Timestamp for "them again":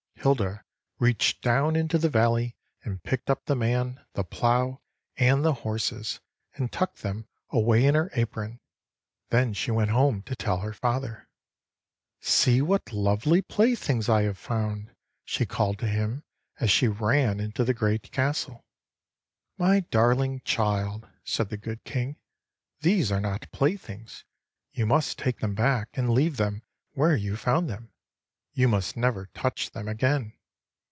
29.71-30.33